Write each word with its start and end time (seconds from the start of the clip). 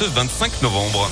ce 0.00 0.06
25 0.06 0.62
novembre. 0.62 1.10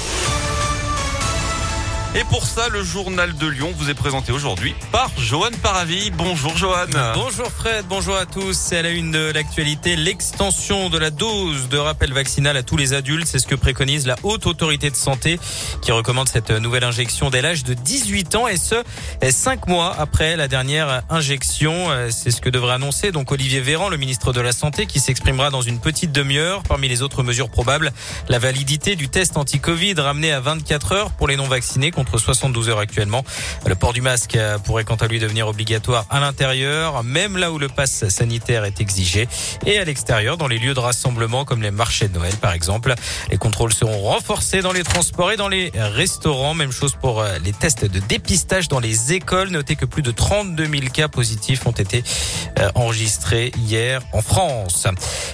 Et 2.15 2.25
pour 2.25 2.47
ça, 2.47 2.71
le 2.71 2.83
journal 2.83 3.37
de 3.37 3.47
Lyon 3.47 3.71
vous 3.77 3.91
est 3.91 3.95
présenté 3.95 4.33
aujourd'hui 4.33 4.75
par 4.91 5.11
Johan 5.19 5.51
Paravi. 5.63 6.11
Bonjour 6.11 6.57
Johan. 6.57 6.87
Bonjour 7.15 7.49
Fred, 7.49 7.85
bonjour 7.87 8.17
à 8.17 8.25
tous. 8.25 8.55
C'est 8.55 8.79
à 8.79 8.83
la 8.83 8.89
une 8.89 9.11
de 9.11 9.31
l'actualité 9.31 9.95
l'extension 9.95 10.89
de 10.89 10.97
la 10.97 11.11
dose 11.11 11.69
de 11.69 11.77
rappel 11.77 12.15
vaccinal 12.15 12.57
à 12.57 12.63
tous 12.63 12.79
les 12.79 12.95
adultes. 12.95 13.27
C'est 13.27 13.39
ce 13.39 13.47
que 13.47 13.55
préconise 13.55 14.07
la 14.07 14.17
haute 14.23 14.47
autorité 14.47 14.89
de 14.89 14.97
santé 14.97 15.39
qui 15.83 15.93
recommande 15.93 16.31
cette 16.31 16.51
nouvelle 16.51 16.85
injection 16.85 17.29
dès 17.29 17.43
l'âge 17.43 17.63
de 17.63 17.75
18 17.75 18.37
ans 18.37 18.49
et 18.49 18.57
ce, 18.57 18.77
cinq 19.31 19.69
mois 19.69 19.95
après 19.99 20.35
la 20.37 20.49
dernière 20.49 21.03
injection. 21.11 21.89
C'est 22.11 22.31
ce 22.31 22.41
que 22.41 22.49
devrait 22.49 22.75
annoncer 22.75 23.13
donc 23.13 23.33
Olivier 23.33 23.61
Véran, 23.61 23.91
le 23.91 23.99
ministre 23.99 24.33
de 24.33 24.41
la 24.41 24.53
Santé, 24.53 24.87
qui 24.87 24.99
s'exprimera 24.99 25.51
dans 25.51 25.63
une 25.63 25.79
petite 25.79 26.13
demi-heure. 26.13 26.63
Parmi 26.63 26.89
les 26.89 27.03
autres 27.03 27.23
mesures 27.23 27.51
probables, 27.51 27.93
la 28.31 28.39
validité 28.39 28.97
du 28.97 29.11
test 29.11 29.37
anti-Covid 29.37 29.93
ramené 29.99 30.33
à 30.33 30.41
24 30.41 30.93
heures 30.93 31.11
pour 31.11 31.29
les 31.29 31.37
non 31.37 31.47
vaccinés 31.47 31.91
contre 31.99 32.17
72 32.17 32.69
heures 32.69 32.79
actuellement. 32.79 33.25
Le 33.67 33.75
port 33.75 33.93
du 33.93 34.03
masque 34.03 34.39
pourrait 34.63 34.85
quant 34.85 34.95
à 34.95 35.09
lui 35.09 35.19
devenir 35.19 35.49
obligatoire 35.49 36.07
à 36.11 36.21
l'intérieur, 36.21 37.03
même 37.03 37.37
là 37.37 37.51
où 37.51 37.59
le 37.59 37.67
pass 37.67 38.07
sanitaire 38.09 38.65
est 38.65 38.81
exigé, 38.81 39.27
et 39.67 39.81
à 39.81 39.85
l'extérieur, 39.85 40.37
dans 40.37 40.47
les 40.47 40.61
lieux 40.61 40.75
de 40.75 40.79
rassemblement 40.79 41.45
comme 41.45 41.61
les 41.61 41.73
marchés 41.73 42.07
de 42.07 42.15
Noël 42.17 42.35
par 42.41 42.53
exemple. 42.53 42.95
Les 43.33 43.37
contrôles 43.37 43.73
seront 43.73 44.01
renforcés 44.01 44.63
dans 44.63 44.71
les 44.71 44.85
transports 44.85 45.33
et 45.33 45.37
dans 45.37 45.49
les 45.49 45.73
restaurants. 45.75 46.55
Même 46.55 46.71
chose 46.71 46.95
pour 46.95 47.21
euh, 47.21 47.37
les 47.45 47.53
tests 47.53 47.85
de 47.85 47.99
dépistage 47.99 48.69
dans 48.69 48.79
les 48.79 49.13
écoles. 49.13 49.49
Notez 49.49 49.75
que 49.75 49.85
plus 49.85 50.03
de 50.03 50.13
32 50.13 50.67
000 50.67 50.83
cas 50.93 51.09
positifs 51.09 51.67
ont 51.67 51.73
été 51.73 52.05
euh, 52.61 52.71
enregistrés 52.77 53.51
hier 53.59 54.03
en 54.13 54.23
France. 54.23 54.87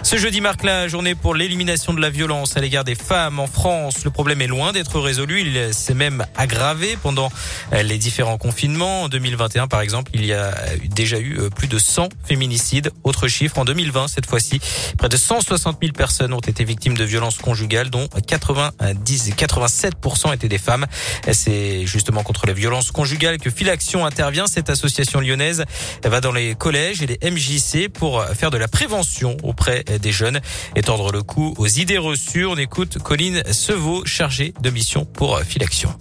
Ce 0.03 0.17
jeudi 0.17 0.41
marque 0.41 0.63
la 0.63 0.89
journée 0.89 1.15
pour 1.15 1.35
l'élimination 1.35 1.93
de 1.93 2.01
la 2.01 2.09
violence 2.09 2.57
à 2.57 2.61
l'égard 2.63 2.85
des 2.85 2.95
femmes 2.95 3.39
en 3.39 3.49
France. 3.49 4.03
Le 4.03 4.11
problème 4.11 4.41
est 4.41 4.47
loin 4.47 4.73
d'être 4.73 4.99
résolu. 4.99 5.43
Il 5.43 5.75
s'est 5.75 5.93
même 5.93 6.25
aggravé 6.39 6.54
aggravé 6.55 6.97
pendant 7.03 7.31
euh, 7.73 7.83
les 7.83 7.99
différents 7.99 8.39
confinements. 8.39 9.03
En 9.03 9.09
2021, 9.09 9.67
par 9.67 9.81
exemple, 9.81 10.13
il 10.15 10.25
y 10.25 10.33
a 10.33 10.55
déjà 10.89 11.19
eu 11.19 11.39
euh, 11.39 11.51
plus 11.51 11.67
de 11.67 11.79
100 11.79 12.11
féminicides. 12.25 12.93
Autre 13.03 13.27
chiffre, 13.27 13.59
en 13.59 13.65
2020, 13.65 14.07
cette 14.07 14.27
fois-ci, 14.27 14.61
près 14.97 15.09
de 15.09 15.17
160 15.17 15.79
000 15.81 15.93
personnes 15.93 16.33
ont 16.33 16.41
été 16.41 16.63
victimes 16.65 16.97
de 16.97 17.03
violences 17.03 17.39
conjugales, 17.39 17.91
dont 17.91 18.09
90 18.27 19.31
87% 19.33 20.33
étaient 20.33 20.49
des 20.49 20.59
femmes. 20.59 20.87
C'est 21.33 21.87
justement 21.87 22.23
contre 22.23 22.47
les 22.47 22.55
violences 22.55 22.93
conjugales 22.93 23.39
que 23.39 23.51
Filaction 23.51 24.07
intervient. 24.07 24.47
Cette 24.47 24.71
association 24.71 25.21
lyonnaise 25.21 25.65
va 26.05 26.21
dans 26.21 26.33
les 26.33 26.55
collèges 26.55 27.03
et 27.03 27.07
les 27.07 27.19
MJC 27.31 27.89
pour 27.89 28.25
faire 28.27 28.51
de 28.51 28.59
la 28.59 28.69
prévention 28.69 29.37
auprès 29.43 29.83
des 29.85 30.13
jeunes 30.13 30.41
et 30.77 30.83
tordre 30.83 31.11
le 31.11 31.23
cou 31.23 31.55
aux 31.59 31.67
idées 31.67 31.99
reçues. 31.99 32.47
On 32.47 32.57
écoute 32.57 32.99
Colline 32.99 33.43
Sevaux, 33.53 34.05
chargée 34.07 34.55
de 34.61 34.71
mission 34.71 35.05
pour 35.05 35.41
Filaction 35.41 35.95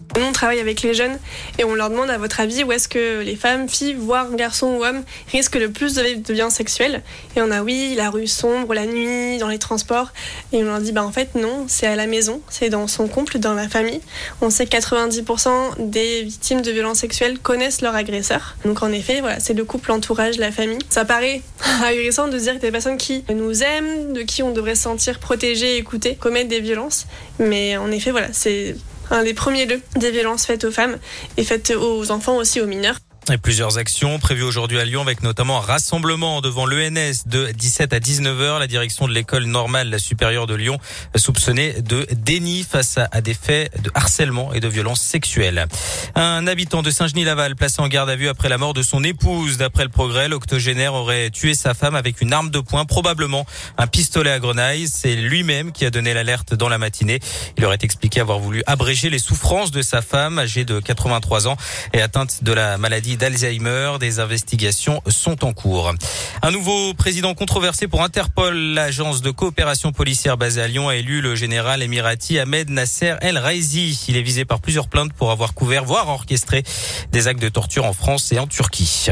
travaille 0.44 0.59
avec 0.59 0.81
les 0.81 0.94
jeunes 0.94 1.17
et 1.58 1.63
on 1.63 1.73
leur 1.73 1.89
demande 1.89 2.09
à 2.09 2.17
votre 2.17 2.41
avis 2.41 2.66
où 2.66 2.73
est-ce 2.73 2.89
que 2.89 3.22
les 3.22 3.38
femmes, 3.38 3.69
filles, 3.69 3.94
voire 3.94 4.30
garçons 4.36 4.75
ou 4.77 4.83
hommes 4.83 5.03
risquent 5.31 5.55
le 5.55 5.72
plus 5.72 5.95
de 5.95 6.33
violences 6.33 6.55
sexuelles. 6.55 7.02
Et 7.38 7.41
on 7.41 7.49
a 7.49 7.63
oui, 7.63 7.94
la 7.95 8.09
rue 8.09 8.27
sombre, 8.27 8.73
la 8.73 8.86
nuit, 8.86 9.38
dans 9.38 9.47
les 9.47 9.58
transports. 9.58 10.11
Et 10.52 10.61
on 10.61 10.66
leur 10.66 10.81
dit 10.81 10.91
bah 10.91 11.05
en 11.05 11.14
fait 11.14 11.36
non, 11.36 11.64
c'est 11.69 11.88
à 11.88 11.95
la 11.95 12.08
maison, 12.08 12.41
c'est 12.49 12.67
dans 12.67 12.88
son 12.88 13.08
couple, 13.08 13.39
dans 13.39 13.53
la 13.53 13.69
famille. 13.69 14.02
On 14.41 14.49
sait 14.49 14.66
que 14.66 14.75
90% 14.75 15.89
des 15.89 16.23
victimes 16.23 16.61
de 16.61 16.71
violences 16.71 16.99
sexuelles 16.99 17.39
connaissent 17.39 17.80
leur 17.80 17.95
agresseur. 17.95 18.58
Donc 18.66 18.83
en 18.83 18.91
effet, 18.91 19.21
voilà, 19.21 19.39
c'est 19.39 19.53
le 19.53 19.64
couple, 19.64 19.91
l'entourage, 19.91 20.39
la 20.39 20.52
famille. 20.52 20.80
Ça 20.89 21.05
paraît 21.05 21.41
agressant 21.86 22.27
de 22.27 22.38
dire 22.38 22.55
que 22.55 22.59
des 22.59 22.71
personnes 22.71 22.97
qui 22.97 23.23
nous 23.33 23.64
aiment, 23.64 24.11
de 24.11 24.23
qui 24.23 24.44
on 24.44 24.52
devrait 24.52 24.75
se 24.75 24.83
sentir 24.83 25.19
protégé, 25.19 25.77
écouté, 25.77 26.17
commettent 26.19 26.49
des 26.49 26.59
violences. 26.59 27.05
Mais 27.39 27.77
en 27.77 27.89
effet, 27.91 28.11
voilà, 28.11 28.27
c'est 28.33 28.75
un 29.11 29.23
des 29.23 29.33
premiers 29.33 29.65
lieux 29.65 29.81
des 29.95 30.11
violences 30.11 30.45
faites 30.45 30.63
aux 30.63 30.71
femmes 30.71 30.97
et 31.37 31.43
faites 31.43 31.71
aux 31.71 32.11
enfants 32.11 32.37
aussi, 32.37 32.61
aux 32.61 32.67
mineurs. 32.67 32.97
Et 33.31 33.38
plusieurs 33.38 33.77
actions 33.77 34.19
prévues 34.19 34.43
aujourd'hui 34.43 34.79
à 34.79 34.85
Lyon 34.85 35.02
avec 35.02 35.23
notamment 35.23 35.58
un 35.58 35.61
rassemblement 35.61 36.42
devant 36.42 36.65
l'ENS 36.65 37.23
de 37.25 37.52
17 37.52 37.93
à 37.93 37.99
19h. 37.99 38.59
La 38.59 38.67
direction 38.67 39.08
de 39.08 39.14
l'école 39.14 39.45
normale 39.45 39.98
supérieure 39.98 40.45
de 40.45 40.55
Lyon 40.55 40.77
soupçonnée 41.15 41.81
de 41.81 42.05
déni 42.11 42.64
face 42.70 42.99
à 43.11 43.21
des 43.21 43.33
faits 43.33 43.81
de 43.81 43.89
harcèlement 43.93 44.53
et 44.53 44.59
de 44.59 44.67
violence 44.67 44.99
sexuelle. 44.99 45.67
Un 46.15 46.48
habitant 46.48 46.81
de 46.81 46.92
Saint-Genis-Laval 46.92 47.55
placé 47.55 47.81
en 47.81 47.87
garde 47.87 48.09
à 48.09 48.17
vue 48.17 48.27
après 48.27 48.49
la 48.49 48.58
mort 48.58 48.73
de 48.73 48.83
son 48.83 49.05
épouse. 49.05 49.55
D'après 49.55 49.83
le 49.83 49.89
progrès, 49.89 50.27
l'octogénaire 50.27 50.93
aurait 50.93 51.30
tué 51.30 51.53
sa 51.53 51.73
femme 51.73 51.95
avec 51.95 52.19
une 52.19 52.33
arme 52.33 52.52
de 52.52 52.59
poing, 52.59 52.83
probablement 52.83 53.45
un 53.77 53.87
pistolet 53.87 54.31
à 54.31 54.39
grenaille. 54.39 54.89
C'est 54.89 55.15
lui-même 55.15 55.71
qui 55.71 55.86
a 55.86 55.92
donné 55.92 56.14
l'alerte 56.14 56.55
dans 56.55 56.67
la 56.67 56.77
matinée. 56.77 57.21
Il 57.58 57.64
aurait 57.64 57.80
expliqué 57.81 58.19
avoir 58.19 58.39
voulu 58.39 58.64
abréger 58.67 59.09
les 59.09 59.19
souffrances 59.19 59.71
de 59.71 59.81
sa 59.81 60.02
femme 60.02 60.39
âgée 60.39 60.65
de 60.65 60.81
83 60.81 61.48
ans 61.48 61.55
et 61.93 62.02
atteinte 62.02 62.43
de 62.43 62.52
la 62.52 62.77
maladie 62.77 63.12
d'Alzheimer. 63.17 63.97
Des 63.99 64.19
investigations 64.19 65.01
sont 65.07 65.45
en 65.45 65.53
cours. 65.53 65.93
Un 66.41 66.51
nouveau 66.51 66.93
président 66.93 67.33
controversé 67.33 67.87
pour 67.87 68.03
Interpol. 68.03 68.55
L'agence 68.55 69.21
de 69.21 69.31
coopération 69.31 69.91
policière 69.91 70.37
basée 70.37 70.61
à 70.61 70.67
Lyon 70.67 70.89
a 70.89 70.95
élu 70.95 71.21
le 71.21 71.35
général 71.35 71.81
émirati 71.81 72.39
Ahmed 72.39 72.69
Nasser 72.69 73.15
El 73.21 73.37
Raizi. 73.37 74.05
Il 74.07 74.17
est 74.17 74.21
visé 74.21 74.45
par 74.45 74.59
plusieurs 74.59 74.87
plaintes 74.87 75.13
pour 75.13 75.31
avoir 75.31 75.53
couvert, 75.53 75.85
voire 75.85 76.09
orchestré 76.09 76.63
des 77.11 77.27
actes 77.27 77.41
de 77.41 77.49
torture 77.49 77.85
en 77.85 77.93
France 77.93 78.31
et 78.31 78.39
en 78.39 78.47
Turquie. 78.47 79.09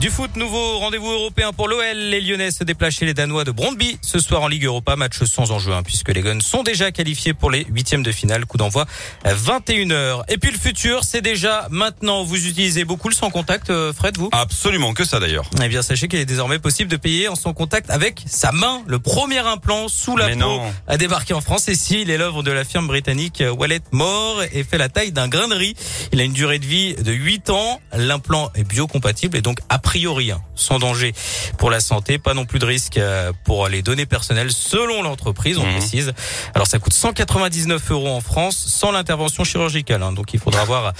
Du 0.00 0.08
foot, 0.08 0.34
nouveau 0.36 0.78
rendez-vous 0.78 1.10
européen 1.10 1.52
pour 1.52 1.68
l'OL. 1.68 1.94
Les 1.94 2.22
Lyonnais 2.22 2.50
se 2.50 2.64
déplacent 2.64 2.94
chez 2.94 3.04
les 3.04 3.12
Danois 3.12 3.44
de 3.44 3.50
Brondby 3.50 3.98
ce 4.00 4.18
soir 4.18 4.40
en 4.40 4.48
Ligue 4.48 4.64
Europa. 4.64 4.96
Match 4.96 5.22
sans 5.24 5.50
enjeu 5.50 5.74
hein, 5.74 5.82
puisque 5.82 6.08
les 6.08 6.22
Guns 6.22 6.40
sont 6.40 6.62
déjà 6.62 6.90
qualifiés 6.90 7.34
pour 7.34 7.50
les 7.50 7.66
huitièmes 7.70 8.02
de 8.02 8.10
finale. 8.10 8.46
Coup 8.46 8.56
d'envoi 8.56 8.86
21h. 9.26 10.22
Et 10.28 10.38
puis 10.38 10.52
le 10.52 10.58
futur, 10.58 11.04
c'est 11.04 11.20
déjà 11.20 11.66
maintenant. 11.68 12.24
Vous 12.24 12.46
utilisez 12.46 12.86
beaucoup 12.86 13.10
le 13.10 13.14
sans 13.14 13.28
contact, 13.28 13.68
euh, 13.68 13.92
Fred, 13.92 14.16
vous? 14.16 14.30
Absolument, 14.32 14.94
que 14.94 15.04
ça 15.04 15.20
d'ailleurs. 15.20 15.44
Eh 15.62 15.68
bien, 15.68 15.82
sachez 15.82 16.08
qu'il 16.08 16.18
est 16.18 16.24
désormais 16.24 16.58
possible 16.58 16.90
de 16.90 16.96
payer 16.96 17.28
en 17.28 17.34
sans 17.34 17.52
contact 17.52 17.90
avec 17.90 18.24
sa 18.24 18.52
main. 18.52 18.80
Le 18.86 19.00
premier 19.00 19.40
implant 19.40 19.88
sous 19.88 20.16
la 20.16 20.30
peau 20.30 20.62
a 20.86 20.96
débarqué 20.96 21.34
en 21.34 21.42
France. 21.42 21.68
Et 21.68 21.74
si 21.74 22.00
il 22.00 22.10
est 22.10 22.16
l'œuvre 22.16 22.42
de 22.42 22.50
la 22.50 22.64
firme 22.64 22.86
britannique 22.86 23.42
Wallet 23.58 23.82
More 23.92 24.44
et 24.50 24.64
fait 24.64 24.78
la 24.78 24.88
taille 24.88 25.12
d'un 25.12 25.28
grain 25.28 25.48
de 25.48 25.54
riz. 25.54 25.74
Il 26.14 26.22
a 26.22 26.24
une 26.24 26.32
durée 26.32 26.58
de 26.58 26.64
vie 26.64 26.94
de 26.94 27.12
8 27.12 27.50
ans. 27.50 27.82
L'implant 27.94 28.50
est 28.54 28.64
biocompatible 28.64 29.36
et 29.36 29.42
donc 29.42 29.58
après 29.68 29.89
priori 29.90 30.30
hein, 30.30 30.40
sans 30.54 30.78
danger 30.78 31.12
pour 31.58 31.68
la 31.68 31.80
santé, 31.80 32.18
pas 32.18 32.32
non 32.32 32.44
plus 32.44 32.60
de 32.60 32.64
risque 32.64 32.96
euh, 32.96 33.32
pour 33.44 33.66
les 33.66 33.82
données 33.82 34.06
personnelles 34.06 34.52
selon 34.52 35.02
l'entreprise, 35.02 35.58
on 35.58 35.66
mmh. 35.66 35.72
précise. 35.72 36.12
Alors 36.54 36.68
ça 36.68 36.78
coûte 36.78 36.92
199 36.92 37.90
euros 37.90 38.10
en 38.10 38.20
France 38.20 38.56
sans 38.56 38.92
l'intervention 38.92 39.42
chirurgicale, 39.42 40.04
hein. 40.04 40.12
donc 40.12 40.32
il 40.32 40.38
faudra 40.38 40.60
avoir 40.60 40.92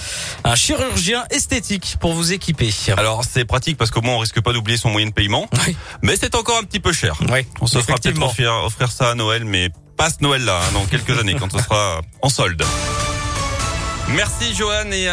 un 0.43 0.55
chirurgien 0.55 1.23
esthétique 1.29 1.95
pour 2.01 2.11
vous 2.11 2.33
équiper. 2.33 2.69
Alors 2.97 3.23
c'est 3.23 3.45
pratique 3.45 3.77
parce 3.77 3.91
qu'au 3.91 4.01
moins 4.01 4.15
on 4.15 4.19
risque 4.19 4.41
pas 4.41 4.51
d'oublier 4.51 4.77
son 4.77 4.89
moyen 4.89 5.07
de 5.07 5.13
paiement, 5.13 5.47
mais 6.01 6.17
c'est 6.17 6.35
encore 6.35 6.57
un 6.57 6.63
petit 6.63 6.81
peu 6.81 6.91
cher. 6.91 7.17
Oui, 7.29 7.47
on 7.61 7.67
se 7.67 7.79
fera 7.79 7.97
peut-être 7.97 8.21
offrir, 8.21 8.51
offrir, 8.65 8.91
ça 8.91 9.11
à 9.11 9.15
Noël, 9.15 9.45
mais 9.45 9.69
pas 9.95 10.09
ce 10.09 10.17
Noël 10.19 10.43
là, 10.43 10.59
hein, 10.59 10.71
dans 10.73 10.83
quelques 10.83 11.17
années 11.17 11.35
quand 11.39 11.49
ce 11.49 11.63
sera 11.63 12.01
en 12.21 12.27
solde. 12.27 12.61
Merci 14.09 14.53
Johan 14.53 14.91
et 14.91 15.07